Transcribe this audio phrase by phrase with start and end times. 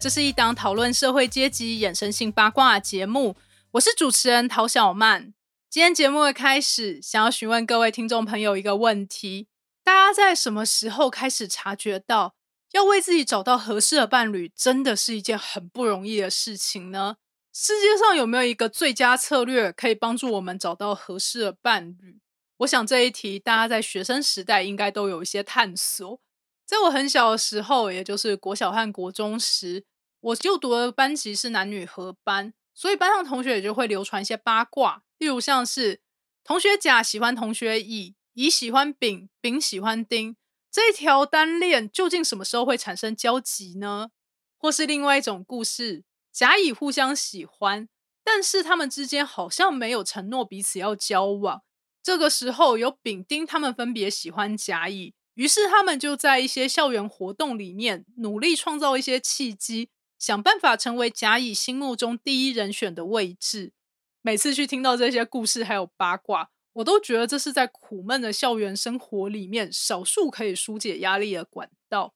[0.00, 3.36] 这是一档讨论社会阶级衍生性八卦的节目，
[3.72, 5.34] 我是主持人陶小曼。
[5.68, 9.48] 今天节目的开始，想要询问各位听众朋友一个问题：
[9.84, 12.34] 大家在什么时候开始察觉到，
[12.72, 17.16] 要为自己找到合适的伴侣，真的是一件很不容易的事情呢？
[17.52, 22.18] 世界上有没有一个最佳策略，可以帮助我们找到合适的伴侣？
[22.60, 26.18] 我想这一题，大家在学生时代应该都有一些探索。
[26.64, 29.84] 在我很小的时候，也就是国小和国中时，
[30.20, 36.00] 我就读的班级是男女合班，所以班上同学也就会流传一些八卦，例如像是
[36.44, 40.36] 同学甲喜欢同学乙，乙喜欢丙，丙喜欢丁，
[40.70, 44.10] 这一条单恋究竟什么时候会产生交集呢？
[44.58, 47.88] 或是另外一种故事，甲乙互相喜欢，
[48.22, 51.62] 但是他们之间好像没有承诺彼此要交往，
[52.02, 55.14] 这个时候有丙丁他们分别喜欢甲乙。
[55.34, 59.88] 于是他们就在一些校园活动里面努力创造一些契机，
[60.20, 63.72] 想办法成为甲乙心目中第一人选的位置。
[64.20, 72.12] 每次去听到这些故事还有八卦，我都觉得这是在苦闷的校园生活里面少数可以疏解压力的管道。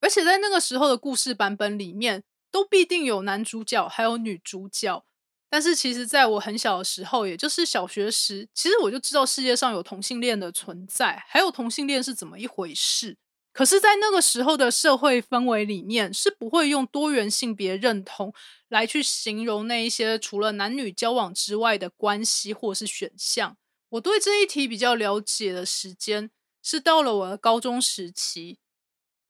[0.00, 5.04] 而且在那个时候的故事版本里面，都必定有男主角还有女主角。
[5.48, 13.16] 但是其实，在我很小的时候，也就是小学时，其实我就知道世界上有同性恋的存在，还有同性恋是怎么一回事。
[13.54, 18.34] 可是，在那个时候的社会氛围里面，是不会用多元性别认同
[18.68, 23.56] 来去形容那一些除了男女交往之外的关系或是选项。
[23.90, 26.32] 我对这一题比较了解的时间，
[26.64, 28.58] 是到了我的高中时期。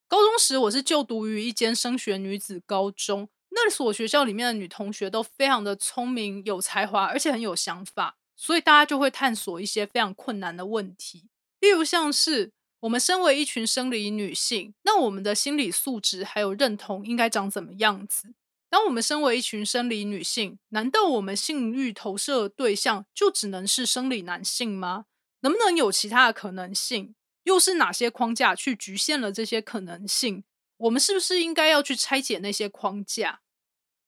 [0.09, 3.29] 高中时，我是就读于一间升学女子高中。
[3.51, 11.29] 那所学校里面的女同学都非常的聪明、有才华，而且很有想法，所以大家就会探索一些非常困难的问题，
[11.61, 12.53] 例如像是
[12.85, 18.35] 我们身为一群生理女性，那我们的心理素质还有认同应该长怎么样子？
[18.69, 25.07] 当我们身为一群生理女性，难道我们性欲投射的对象就只能是生理男性吗？
[25.41, 27.15] 能不能有其他的可能性？
[27.45, 30.45] 又是哪些框架去局限了这些可能性？
[30.77, 33.41] 我们是不是应该要去拆解那些框架？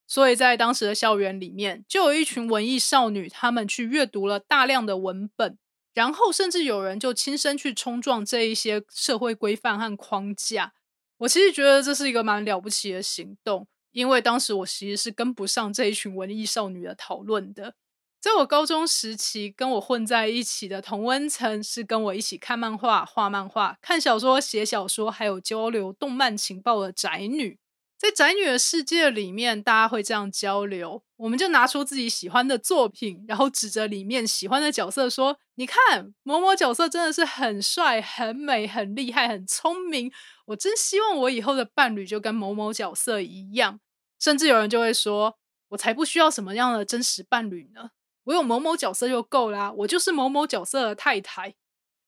[0.07, 5.57] 所以在当时的校园里面，就有一群文艺少女，她们去阅读了大量的文本，
[5.97, 10.75] 然后甚至有人就亲身去冲撞这一些社会规范和框架。
[11.17, 17.75] 我其实觉得这是一个蛮了不起的行动，因为当时我其实是跟不上这一群文艺少女的讨论的。
[18.21, 27.59] 在我高中时期，跟我混在一起的同温层是跟我一起看漫画、画漫画、看小说、写小说，还有交流动漫情报的宅女。
[27.99, 31.03] 在宅女的世界里面，大家会这样交流。
[31.17, 40.13] 我们就拿出自己喜欢的作品，然后指着里面喜欢的角色说：“你看，某某角色真的是很帅、很美、很厉害、很聪明。
[40.45, 43.81] 我真希望我以后的伴侣就跟某某角色一样。”
[44.21, 45.39] 甚至有人就会说
[45.71, 47.89] ：“我才不需要什么样的真实伴侣呢，
[48.25, 51.55] 我有某某角色就够啦，我就是某某角色的太太。”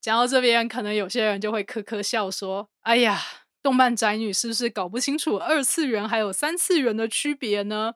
[0.02, 3.22] 讲到这边，可能有些人就会呵呵笑说：“哎呀。”
[3.68, 7.92] 动漫宅女是不是搞不清楚二次元还有三次元的区别呢？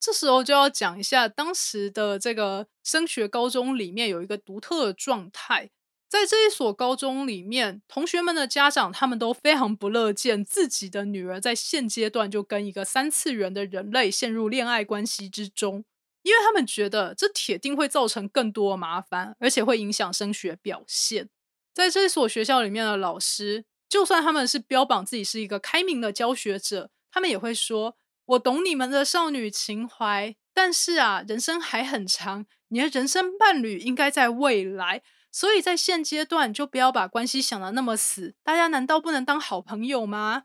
[0.00, 5.68] 这时候就要讲一下当时的这个升学高中里面有一个独特的状态，
[6.08, 15.84] 在这一所高中里面，同学们的家长他们都非常不乐见自己的女儿在现阶段就跟一个三次元的人类陷入恋爱关系之中，
[16.22, 21.28] 因为他们觉得这铁定会造成更多的麻烦，而且会影响升学表现。
[21.74, 23.66] 在这所学校里面的老师。
[23.92, 27.94] 就算他们是标榜自己是一个开明的教学者，他们也会说
[28.24, 38.34] ：“我懂你们的少女情怀，但是啊，人生还很长，你的人生伴侣应该在未来，所以在现阶段就不要把关系想的那么死。
[38.42, 40.44] 大家难道不能当好朋友吗？”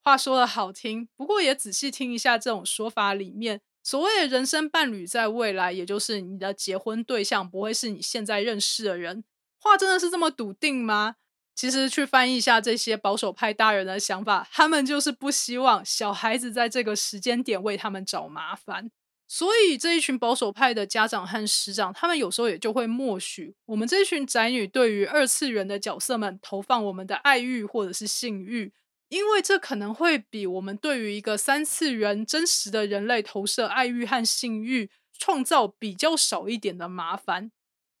[0.00, 9.22] 话说的好听，不过也仔细听一下，这种说法里面所谓的人生伴侣在未来，也就是你的结婚对象不会是你现在认识的人，
[9.60, 11.16] 话真的是这么笃定吗？
[11.56, 18.90] 其实去翻译一下这些保守派大人的想法，他们就是不希望小孩子在这个时间点为他们找麻烦。
[19.26, 28.72] 所以这一群保守派的家长和师长，他们有时候也就会默许我们这群宅女对于二次元的角色们投放我们的爱欲或者是性欲。
[29.08, 37.50] 因为这可能会比我们对于一个三次元真实的人类投射爱欲和性欲创造比较少一点的麻烦。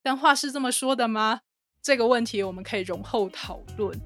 [0.02, 1.42] 但话是这么说的吗？
[1.86, 3.96] 这个问题我们可以容后讨论。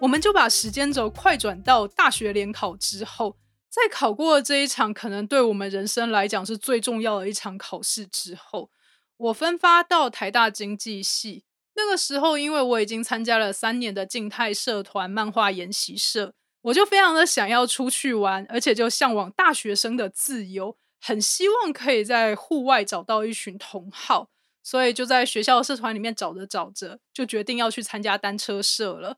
[0.00, 3.36] 我们就把时间轴快转到大学联考之后，
[3.68, 8.72] 在考过这一场可能对我们人生来讲是最重要的一场考试之后，
[9.18, 11.44] 我分发到台大经济系。
[11.76, 24.30] 那个时候，因为我已经参加了三年的静态社团漫画研习社，我就非常的想要出去玩，而且就向往大学生的自由，很希望可以在户外找到一群同好，
[24.68, 29.16] 所以就在学校社团里面找着找着，就决定要去参加单车社了。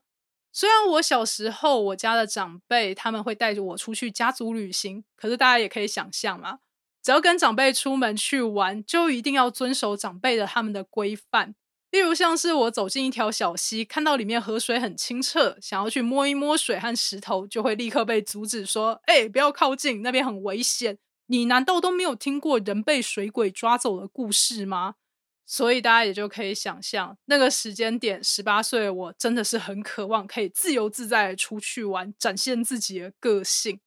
[0.53, 6.59] 虽然我小时候我家的长辈他们会带着我出去家族旅行，可是大家也可以想象嘛，
[7.03, 11.53] 只要跟长辈出门去玩，就一定要遵守长辈的他们的规范。
[11.89, 20.97] 例如，像是我走进一条小溪，看到里面河水很清澈，想要去摸一摸水和石头，就会立刻被阻止说：“哎，不要靠近，那边很危险。”
[21.27, 24.95] 你难道都没有听过人被水鬼抓走的故事吗？
[25.51, 33.81] 所以大家也就可以想象，那个时间点，十八岁的我真的是很渴望可以自由自在的出去玩，展现自己的个性。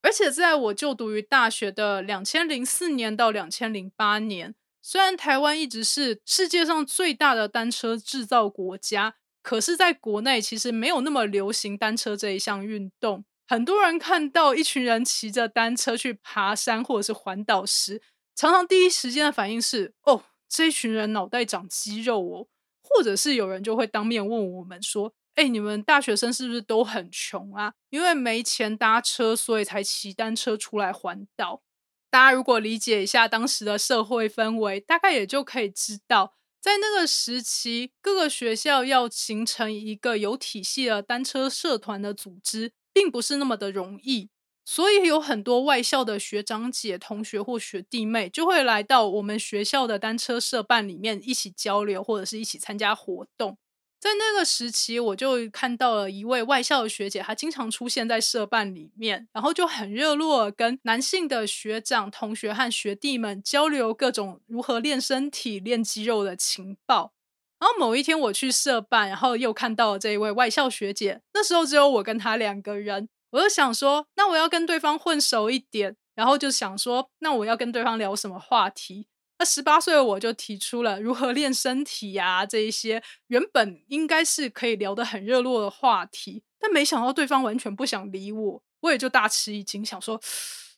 [0.00, 4.54] 而且在我就读于大学的两千零四年到两千零八年。
[4.80, 13.26] 虽然台湾一直是世界上最大的单车制造国家，可是在国内其实没有那么流行单车这一项运动。
[13.46, 18.00] 很多人看到一群人骑着单车去爬山或者是环岛时，
[18.34, 22.46] 常常第一时间的反应是：“哦，这群人脑袋长肌肉哦。”
[22.92, 27.72] 或者是有人就会当面问我们说：“哎，你们大学生是不是都很穷啊？
[27.90, 31.62] 因为没钱搭车，所以才骑单车出来环岛。”
[32.10, 44.28] 大家如果理解一下当时的社会氛围，大概也就可以知道，在那个时期，各个学校要形成一个有体系的单车社团的组织，并不是那么的容易。
[44.64, 53.58] 所以有很多外校的学长姐、同学或学弟妹，就会来到我们学校的单车社办里面一起交流，或者是一起参加活动。
[53.98, 67.12] 在那个时期，我就看到了一位外校的学姐，她经常出现在社办里面，然后就很热络，跟男性的学长、同学和学弟们交流各种如何练身体、练肌肉的情报。
[67.58, 79.06] 然后某一天我去社办，然后又看到了这一位外校学姐，那时候只有我跟她两个人，我就想说，那我要跟对方混熟一点，然后就想说，那我要跟对方聊什么话题？
[79.38, 90.20] 那十八岁的我就提出了如何练身体呀，这一些原本应该是可以聊得很热络的话题，但没想到对方完全不想理我，我也就大吃一惊，想说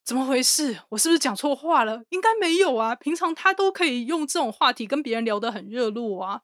[0.05, 0.79] 怎么回事？
[0.91, 2.03] 我是不是讲错话了？
[2.11, 6.43] 应该没有啊，平常他都可以用这种话题跟别人聊得很热络啊。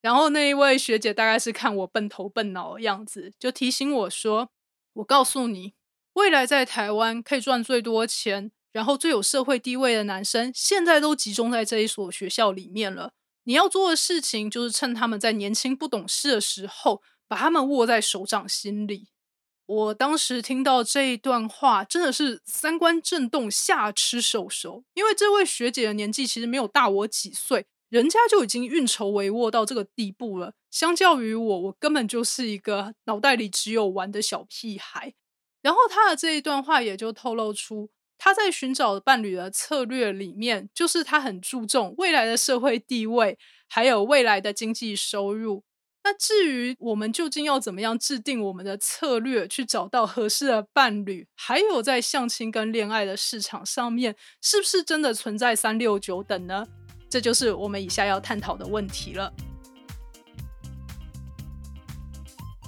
[0.00, 4.48] 然后那一位学姐大概是看我笨头笨脑的样子，就提醒我说
[4.94, 5.74] ：“我告诉你，
[6.14, 13.12] 未来在台湾可以赚最多钱。”然后最有社会地位的男生，现在都集中在这一所学校里面了。
[13.42, 19.08] 你要做的事情，就是趁他们在年轻不懂事的时候，把他们握在手掌心里。
[19.66, 24.84] 我当时听到这一段话，真的是三观震动，下吃手手。
[24.94, 30.54] 因为这位学姐的年纪其实没有大我几岁，人家就已经运筹帷幄到这个地步了。
[30.70, 35.14] 相较于我，我根本就是一个脑袋里只有玩的小屁孩。
[35.62, 37.90] 然后他的这一段话也就透露出。
[38.22, 45.64] 他在寻找伴侣的策略里面，就是他很注重未来的社会地位，还有未来的经济收入。
[46.04, 56.66] 那至于我们究竟要怎么样制定我们的策略，去找到合适的伴侣，还有在相亲跟恋爱的市场上面，是不是真的存在三六九等呢？
[57.08, 59.32] 这就是我们以下要探讨的问题了。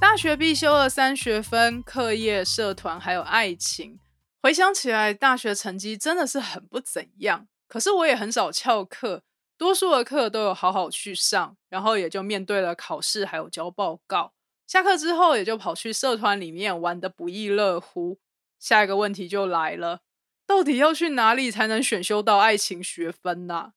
[0.03, 4.01] 大学必修的三学分：课业、社团，还有爱情。
[4.43, 7.47] 回想起来，大学成绩真的是很不怎样。
[7.69, 9.23] 可是我也很少翘课，
[9.57, 14.33] 多数的课都有好好去上，然后也就面对了考试，还有交报告。
[14.67, 18.19] 下课之后，也就跑去社团里面玩的不亦乐乎。
[18.59, 20.01] 下一个问题就来了，
[20.45, 23.75] 到底要去哪里才能选修到爱情学分呢？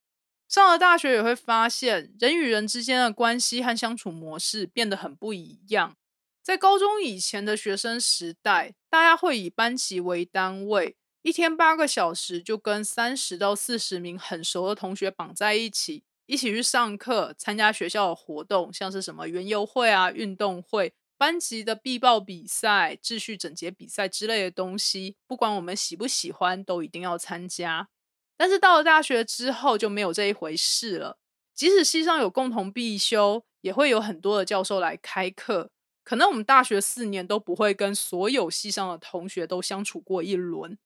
[0.49, 5.95] 上了大学也会发现，人与人之间的关系和相处模式变得很不一样。
[6.45, 27.89] 在高中以前的学生时代，大家会以班级为单位，一天八个小时就跟三十到四十名很熟的同学绑在一起，一起去上课、参加学校的活动，像是什么园游会啊、运动会、班级的必报比赛、秩序整洁比赛之类的东西，不管我们喜不喜欢，都一定要参加。
[28.37, 31.17] 但是到了大学之后，就没有这一回事了。
[31.55, 35.71] 即使系上有共同必修，也会有很多的教授来开课。
[36.05, 40.77] 可能我们大学四年都不会跟所有系上的同学都相处过一轮，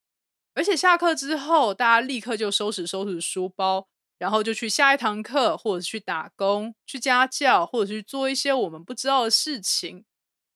[0.54, 3.86] 而且下课之后，大家立刻就收拾收拾书包，
[4.18, 10.06] 然后就去下一堂课，或者去打工、去家教，或者去做一些我们不知道的事情。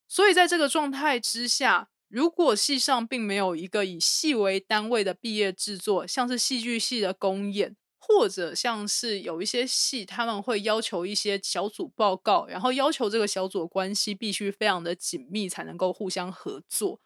[0.09, 7.77] 所以在这个状态之下，如果系上并没有一个以系为单位的毕业制作，像是戏剧系的公演。
[8.07, 17.01] 或者像是有一些戏，他们会要求一些小组报告，然后要求这个小组关系必须非常的紧密，才能够互相合作。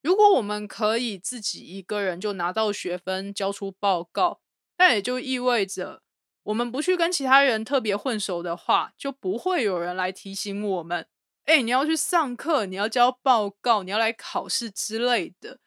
[0.00, 4.40] 如果我们可以自己一个人就拿到学分交出报告，
[4.78, 6.02] 那也就意味着
[6.44, 11.06] 我们不去跟其他人特别混熟的话，就不会有人来提醒我们：
[11.44, 15.58] 哎，你要去上课，你要交报告，你要来考试之类的。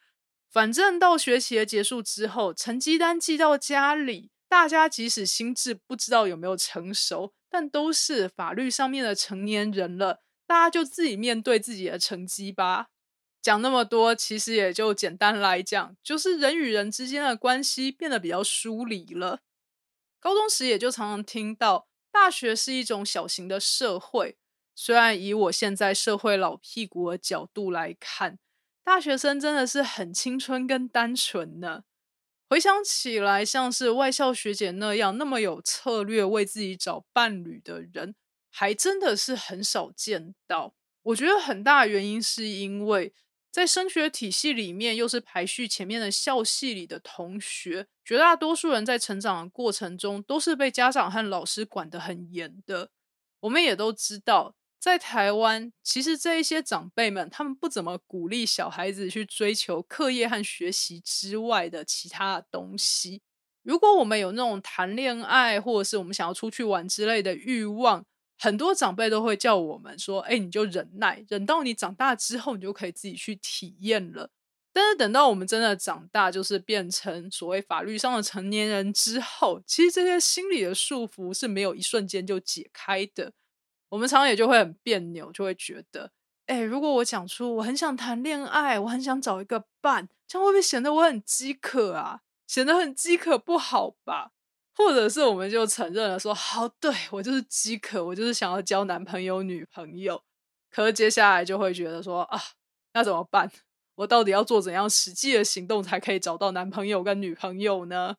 [0.50, 4.30] 反正到学期结束之后，成绩单寄到家里。
[4.52, 10.20] 大家即使心智不知道有没有成熟，但都是法律上面的成年人了。
[10.46, 12.88] 大家就自己面对自己的成绩吧。
[13.40, 19.40] 讲那么多，其实也就简单来讲，就是人与人之间的关系变得比较疏离了。
[20.20, 24.36] 高中时也就常常听到，大学是一种小型的社会。
[24.74, 28.38] 虽然以我现在社会老屁股的角度来看，
[28.84, 31.84] 大学生真的是很青春跟单纯呢。
[32.52, 38.14] 回想起来，像是外校学姐那样那么有策略为自己找伴侣的人，
[38.50, 40.74] 还真的是很少见到。
[41.00, 43.14] 我觉得很大原因是因为
[43.50, 52.90] 在升学体系里面，又是排序前面的校系里的同学，绝大多数人在成长的过程中都是被家长和老师管得很严的。
[53.40, 54.54] 我们也都知道。
[54.82, 63.22] 在台湾，其实这一些长辈们，他们不怎么鼓励小孩子去追求课业和学习之外的其他东西。
[63.62, 68.04] 如果我们有那种谈恋爱，或者是我们想要出去玩之类的欲望，
[68.36, 74.30] 很多长辈都会叫我们说：“哎，你就忍耐，忍到你长大之后，你就可以自己去体验了。”
[74.74, 83.32] 但是等到我们真的长大，就是变成所谓法律上的成年人之后，其实这些心理的束缚是没有一瞬间就解开的。
[83.92, 86.10] 我们常常也就会很别扭，就会觉得，
[86.46, 92.22] 哎，如果我讲出我很想谈恋爱，我很想找一个伴，这样会不会显得我很饥渴啊？
[92.46, 94.32] 显得很饥渴不好吧？
[94.74, 100.22] 或者是我们就承认了，说好，对我就是饥渴，我就是想要交男朋友、女朋友。
[100.70, 102.40] 可是接下来就会觉得说，啊，
[102.94, 103.52] 那怎么办？
[103.96, 108.16] 我到底要做怎样实际的行动才可以找到男朋友跟女朋友呢？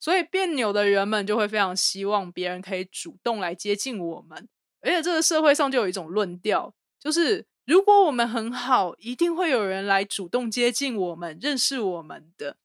[0.00, 4.48] 所以别扭的人们就会非常希望别人可以主动来接近我们。
[4.82, 12.56] 而且这个社会上就有一种论调，就是如果我们很好，一定会有人来主动接近我们、认识我们的。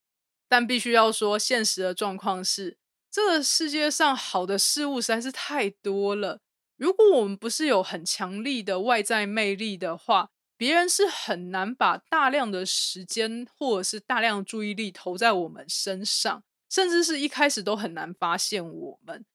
[0.50, 2.77] 但必须要说，现实的状况是，
[3.12, 6.39] 这个世界上好的事物实在是太多了。
[6.77, 19.25] 如果我们不是有很强力的外在魅力的话，别人是很难把大量的时间或者是大量注意力投在我们身上，甚至是一开始都很难发现我们。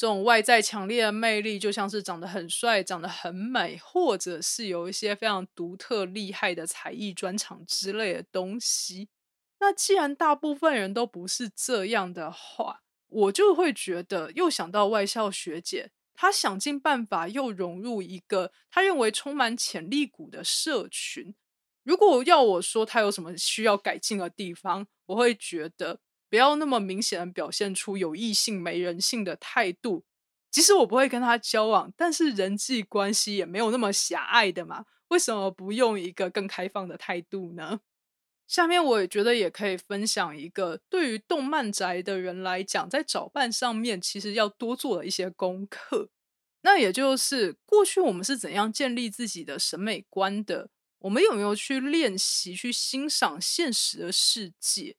[0.00, 9.10] 这种外在强烈的魅力，就像是长得很帅、长得很美，或者是有一些非常独特、厉害的才艺专长之类的东西。
[9.58, 21.34] 那既然大部分人都不是这样的话，我就会觉得，又想到外校学姐，她想尽办法又融入一个她认为充满潜力股的社群。
[21.82, 26.00] 如果要我说她有什么需要改进的地方，我会觉得。
[26.30, 30.04] 不要那么明显的表现出有异性没人性的态度。
[30.50, 34.86] 即使我不会跟他交往，但是人际关系也没有那么狭隘的嘛？
[35.08, 37.80] 为什么不用一个更开放的态度呢？
[38.48, 46.10] 下面我也觉得也可以分享一个对于动漫宅的人来讲，在找伴上面其实要多做的一些功课。
[46.62, 50.68] 那也就是过去我们是怎样建立自己的审美观的？
[50.98, 54.96] 我们有没有去练习去欣赏现实的世界？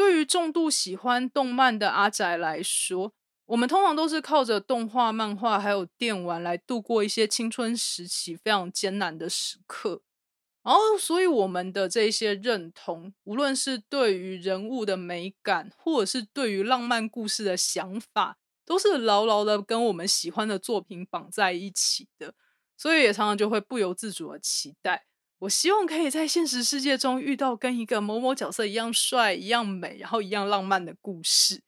[0.00, 3.12] 对于重度喜欢动漫的阿宅来说，
[3.44, 10.00] 我们通常都是靠着动画、漫画还有电玩来度过一些青春时期非常艰难的时刻。
[10.62, 22.32] 然后，所以我们的这些认同，无论是对于人物的美感，或者是对于浪漫故事的想法，都是牢牢的跟我们喜欢的作品绑在一起的。
[22.74, 25.09] 所以，也常常就会不由自主的期待。
[25.40, 31.62] 我希望可以在现实世界中遇到跟一个某某角色一样帅、一样美，然后一样浪漫的故事。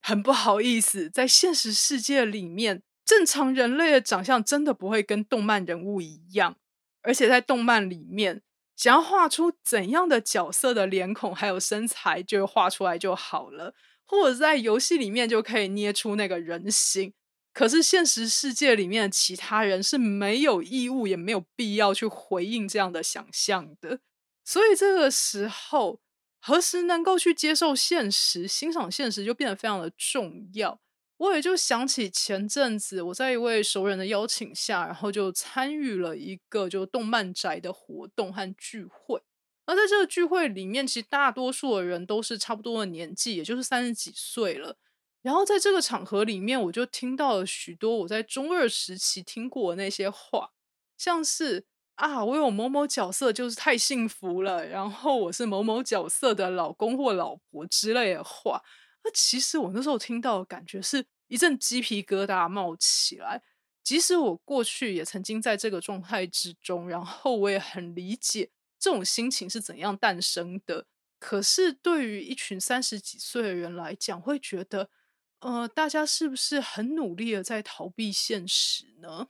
[0.00, 6.56] 很不好意思，在现实世界里面，正常人类的长相真的不会跟动漫人物一样。
[7.02, 8.42] 而且在动漫里面，
[8.76, 13.74] 想要画出怎样的角色的脸孔还有身材，就画出来就好了。
[14.04, 17.12] 或者在游戏里面就可以捏出那个人形。
[17.58, 23.98] 可是现实世界里面的其他人是没有义务也没有必要去回应这样的想象的。
[24.44, 26.00] 所以这个时候，
[26.40, 30.80] 何时能够去接受现实、欣赏现实，就变得非常的重要。
[31.16, 39.20] 我也就想起前阵子我在一位熟人的邀请下，然后就参与了一个就动漫宅的活动和聚会。
[39.66, 44.76] 而在这个聚会里面，其实大多数的人都是差不多的年纪，也就是三十几岁了。
[45.22, 50.50] 然后在这个场合里面，我就听到了许多我在中二时期听过的那些话，
[50.96, 58.62] 像是啊，我有某某角色就是太幸福了，然后我是某某角色的老公或老婆之类的话。
[59.04, 63.42] 那其实我那时候听到的感觉是一阵鸡皮疙瘩冒起来。
[63.82, 70.84] 即使我过去也曾经在这个状态之中，然后我也很理解这种心情是怎样诞生的。
[71.18, 74.90] 可是对于一群三十几岁的人来讲，会觉得，
[75.40, 79.28] 呃，大家是不是很努力的在逃避现实呢？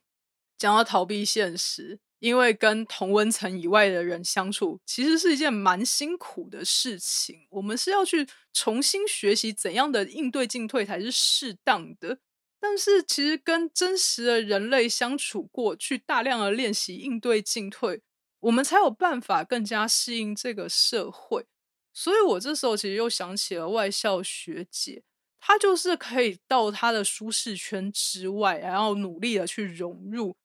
[0.57, 2.01] 讲到逃避现实。
[2.21, 7.47] 因为跟同温层以外的人相处，其实是一件蛮辛苦的事情。
[7.49, 12.19] 我们是要去重新学习怎样的应对进退才是适当的。
[12.59, 18.03] 但是，其实跟真实的人类相处过去，大量的练习应对进退，
[18.41, 21.47] 我们才有办法更加适应这个社会。
[21.95, 25.05] 所以我这时候其实又想起了外校学姐，
[25.41, 30.37] 他就是可以到他的舒适圈之外，然后努力的去融入。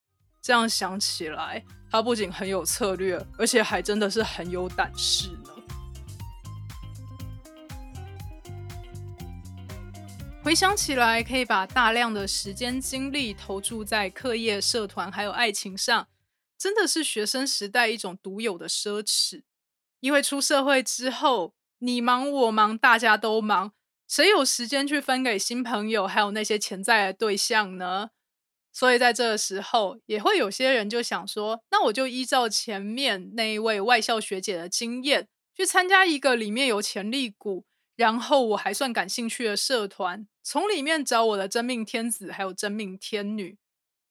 [0.42, 5.50] 这样想起来，他不仅很有策略，而且还真的是很有胆识呢。
[10.44, 16.10] 回想起来，可以把大量的时间精力投注在课业、社团还有爱情上，
[16.58, 19.44] 真的是学生时代一种独有的奢侈。
[20.02, 23.72] 因为出社会之后，你忙我忙，大家都忙，
[24.13, 28.12] 谁有时间去分给新朋友还有那些潜在的对象呢？
[28.72, 43.57] 所以在这个时候，也会有些人就想说，那我就依照前面那一位外校学姐的经验，去参加一个里面有潜力股，然后我还算感兴趣的社团，从里面找我的真命天子还有真命天女。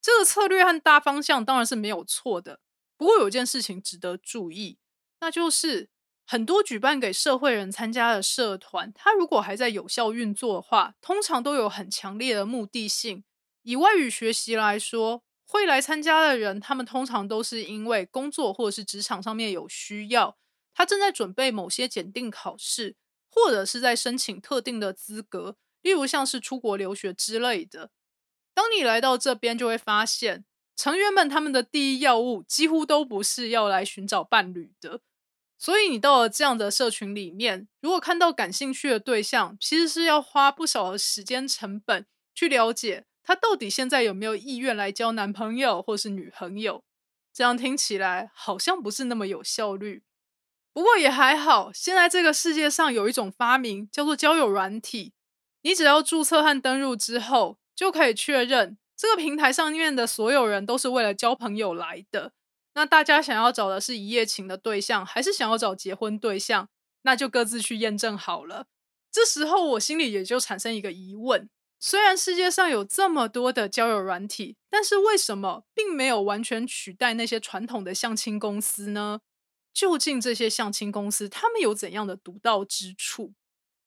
[0.00, 2.59] 这个策略和大方向当然是没有错的。
[2.96, 4.79] 不过有件事情值得注意，
[5.20, 5.90] 那就是
[6.33, 13.23] 很多举办给社会人参加的社团，它如果还在有效运作的话，通常都有很强烈的目的性。
[13.64, 20.38] 以外语学习来说，会来参加的人，他们通常都是因为工作或者是职场上面有需要，
[20.73, 22.97] 他正在准备某些检定考试，
[23.31, 27.90] 或者是在申请特定的资格，例如像是出国留学之类的。
[28.55, 35.03] 当你来到这边，就会发现成员们他们的第一要务几乎都不是要来寻找伴侣的。
[35.62, 43.05] 所以你到了这样的社群里面，如果看到感兴趣的对象，其实是要花不少的时间成本去了解。
[43.22, 46.83] 他到底现在有没有意愿来交男朋友或是女朋友？
[47.33, 50.03] 这样听起来好像不是那么有效率。
[50.72, 55.12] 不过也还好，现在这个世界上有一种发明叫做交友软体，
[55.61, 62.33] 你只要注册和登录之后，就可以确认这个平台上面的所有人都是为了交朋友来的。
[62.74, 66.68] 那大家想要找的是一夜情的对象，还是想要找结婚对象？
[67.02, 68.66] 那就各自去验证好了。
[69.11, 71.50] 这时候我心里也就产生一个疑问。
[71.78, 79.20] 虽然世界上有这么多的交友软体，但是为什么并没有完全取代那些传统的相亲公司呢？
[79.74, 83.35] 究竟这些相亲公司他们有怎样的独到之处？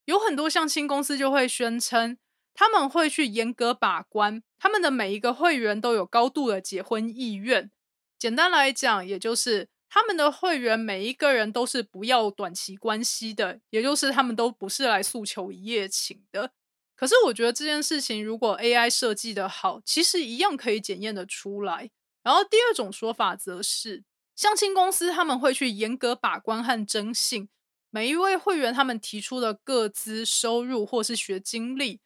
[0.04, 2.18] 有很多相亲公司就会宣称
[2.54, 7.72] 他们会去严格把关，他们的每一个会员都有高度的结婚意愿。
[8.18, 16.52] 简单来讲，也就是他们的会员每一个人都是不要短期关系的，也就是他们都不是来诉求一夜情的。
[16.96, 21.92] 可是我觉得这件事情，如果 AI 设计的好，其实一样可以检验的出来。
[22.24, 24.04] 然后第二种说法则是，
[24.36, 27.50] 相亲公司他们会去严格把关和征信
[27.90, 32.00] 每一位会员他们提出的各资收入或是学经历，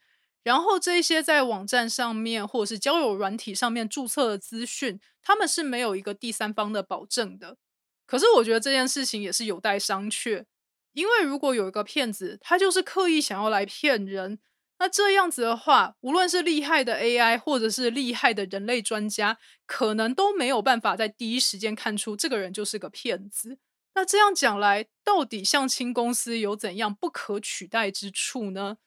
[0.44, 7.58] 然后这些在网站上面或者是交友软体上面注册的资讯，他们是没有一个第三方的保证的。
[8.08, 10.46] 可是我觉得这件事情也是有待商榷，
[10.94, 14.40] 因为如果有一个骗子，他就是刻意想要来骗人。
[14.82, 23.58] 那这样子的话，无论是厉害的 AI，或者是厉害的人类专家，可能都没有办法在第一时间看出这个人就是个骗子。
[23.94, 28.78] 那这样讲来，到底相亲公司有怎样不可取代之处呢？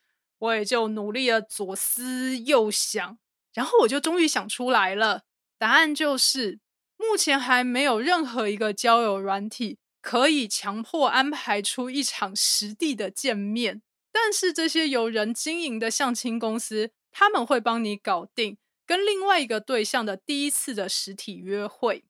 [0.43, 3.17] 我也就努力的左思右想，
[3.55, 5.23] 然后我就终于想出来了，
[5.57, 6.59] 答案就是
[6.97, 13.83] 目前还没有任何一个交友软体可以强迫安排出一场实地的见面。
[14.11, 22.05] 但是这些由人经营的相亲公司，他们会帮你搞定，跟跟另外一个对象的第一次的实体约会。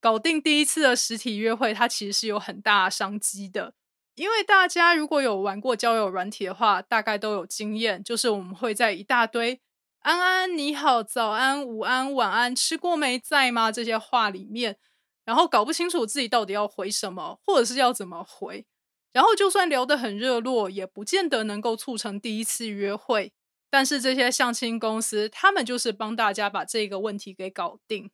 [0.00, 3.74] 搞定第一次的实体约会，它其实是有很大商机的。
[4.20, 9.62] 因为大家如果有玩过交友软体的话，大概都有经验，就是我们会在一大堆
[10.00, 14.76] “安安你好”“早安”“午安”“晚安”“吃过没在吗”这些话里面，
[15.24, 18.66] 然后搞不清楚自己到底要回什么，或者是要怎么回。
[19.14, 23.32] 然后就算聊得很热络，也不见得能够促成第一次约会。
[23.70, 28.10] 但是这些相亲公司，他们就是帮大家把这个问题给搞定。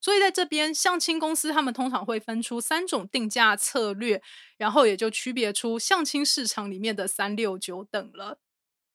[0.00, 4.22] 所以在这边，相亲公司他们通常会分出三种定价策略，
[4.56, 8.38] 然后也就区别出相亲市场里面的三六九等了。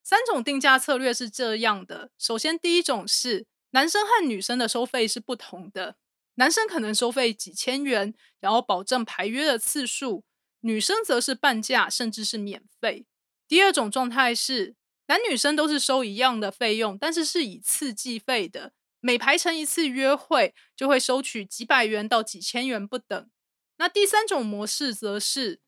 [0.02, 5.96] 三种定价策略是这样的：首先，第一种是男生和女生的收费是不同的，
[6.36, 10.24] 男生可能收费几千元，然后保证排约的次数。
[10.60, 13.04] 女生则是半价，甚至是免费。
[13.48, 23.28] 第二种状态是男女生都是收一样的费用，但是是以次计费的，每排成一次约会就会收取几百元到几千元不等。
[23.76, 25.60] 那第三种模式则是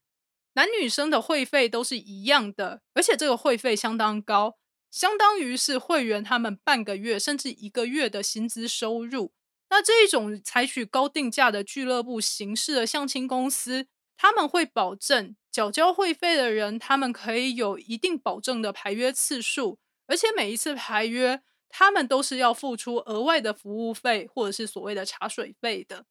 [0.54, 4.56] 男女生的会费都是一样的，而且这个会费相当高，
[4.90, 9.34] 相当于是会员他们半个月甚至一个月的薪资收入。
[9.68, 13.88] 那这一种采取高定价的俱乐部形式的相亲公司。
[14.16, 21.42] 他们会保证缴交会费的人，他们可以有一定保证的排约次数，而且每一次排约，
[21.76, 26.06] 他们都是要付出额外的服务费或者是所谓的茶水费的。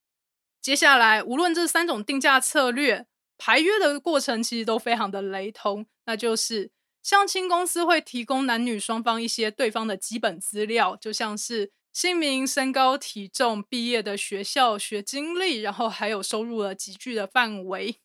[0.61, 6.71] 接下来，无论这三种定价策略，排约的过程其实都非常的雷同，那就是
[7.01, 11.71] 相亲公司会提供男女双方一些对方的基本资料，就像是。
[11.93, 17.99] 姓名、身高、体重、毕业的学校、学经历，然后还有收入的集聚的范围。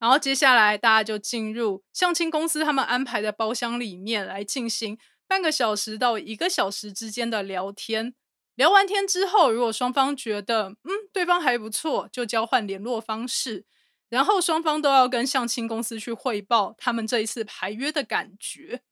[0.00, 4.98] 然后接下来大家就进入相亲公司他们安排的包厢里面来进行
[5.30, 8.16] 半个小时到一个小时之间的聊天。
[8.56, 13.64] 聊完天之后，如果双方觉得嗯对方还不错，就交换联络方式。
[14.08, 18.82] 然后双方都要跟相亲公司去汇报他们这一次排约的感觉。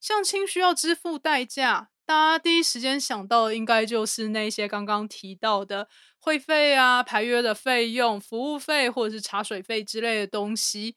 [0.00, 1.90] 相亲需要支付代价。
[2.06, 5.88] 大家第一时间想到的应该就是那些刚刚提到的
[6.20, 10.94] 会费啊、排约的费用、服务费或者是茶水费之类的东西。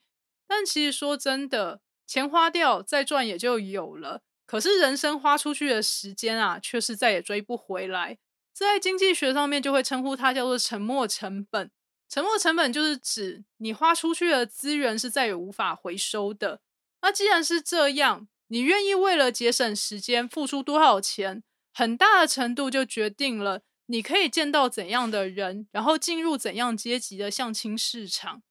[0.48, 4.22] 但其实说真的，钱花掉再赚也就有了。
[4.46, 8.18] 可是人生花出去的时间啊，却是再也追不回来。
[8.54, 11.72] 在经济学上面就会称呼它叫做沉没成本。
[12.08, 16.62] 沉没成本就是指你花出去的资源是再也无法回收的。
[17.02, 28.44] 那既然是这样，你愿意为了节省时间付出多少钱，很大的程度就决定了你可以见到怎样的人，然后进入怎样阶级的相亲市场。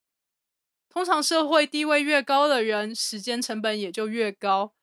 [0.91, 4.75] 通常社会地位越高的人，时间成本也就越高。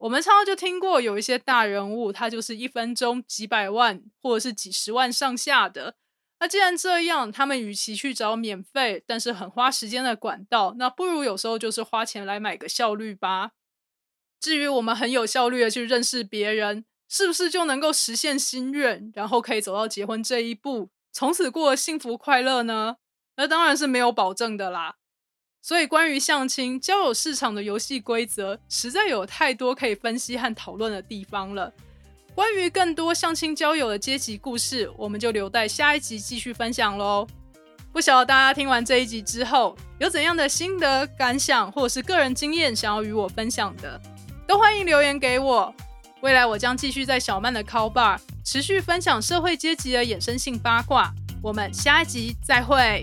[0.00, 5.94] 我们常常就听过有一些大人物，他就是一分钟几百万或者是几十万上下的。
[6.38, 13.50] 那既然这样，他们与其去找免费但是很花时间的管道，那不如有时候就是花钱来买个效率吧。
[14.40, 22.96] 至于我们很有效率的去认识别人，是不是就能够实现心愿，然后可以走到结婚这一步，从此过幸福快乐呢？
[23.36, 24.96] 那当然是没有保证的啦。
[25.62, 31.72] 所以，关于相亲交友市场的游戏规则，实在有太多可以分析和讨论的地方了。
[32.34, 37.26] 关于更多相亲交友的阶级故事，我们就留待下一集继续分享喽。
[37.92, 44.00] 不晓得大家听完这一集之后，有怎样的心得感想，或者是个人经验想要与我分享的？
[44.46, 45.74] 都欢迎留言给我。
[46.22, 51.12] 未来我将继续在小曼的 Call Bar 持续分享社会阶级的衍生性八卦。
[51.42, 53.02] 我们下一集再会。